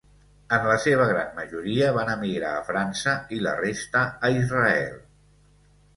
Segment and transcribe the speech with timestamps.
[0.55, 5.01] En la seva gran majoria van emigrar a França i la resta a Israel.